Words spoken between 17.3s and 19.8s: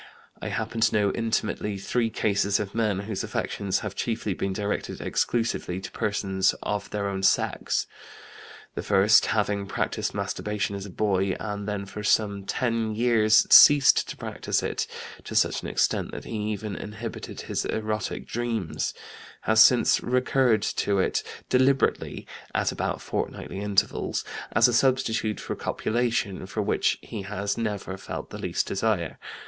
his erotic dreams), has